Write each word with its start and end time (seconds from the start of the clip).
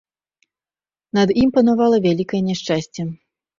Над 1.19 1.29
ім 1.43 1.53
панавала 1.59 2.01
вялікае 2.09 2.43
няшчасце. 2.49 3.01